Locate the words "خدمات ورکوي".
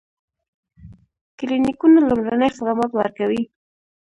2.57-3.41